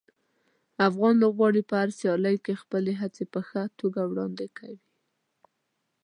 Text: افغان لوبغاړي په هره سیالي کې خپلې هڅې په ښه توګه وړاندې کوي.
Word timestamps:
افغان 0.87 1.13
لوبغاړي 1.21 1.61
په 1.69 1.73
هره 1.81 1.93
سیالي 2.01 2.35
کې 2.45 2.59
خپلې 2.61 2.93
هڅې 3.01 3.23
په 3.33 3.39
ښه 3.47 3.63
توګه 3.79 4.01
وړاندې 4.05 4.47
کوي. 4.57 4.79